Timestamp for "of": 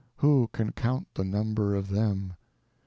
1.75-1.89